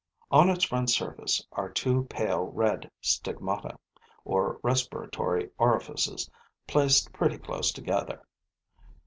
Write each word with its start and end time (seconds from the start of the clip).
On 0.31 0.49
its 0.49 0.63
front 0.63 0.89
surface 0.89 1.45
are 1.51 1.69
two 1.69 2.05
pale 2.05 2.45
red 2.47 2.89
stigmata, 3.01 3.77
or 4.25 4.59
respiratory 4.63 5.51
orifices, 5.59 6.27
placed 6.65 7.13
pretty 7.13 7.37
close 7.37 7.71
together. 7.71 8.23